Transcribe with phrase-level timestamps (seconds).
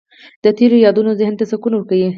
[0.43, 2.09] د تېرو یادونه ذهن ته سکون ورکوي.